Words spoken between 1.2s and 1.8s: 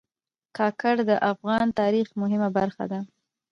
افغان